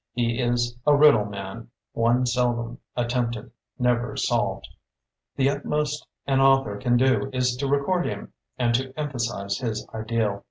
[0.13, 4.67] He is a riddle man, one seldom attempted, never solved.
[5.35, 9.87] The utmost an author can do is to record him, and to empha size his
[9.93, 10.39] ideal.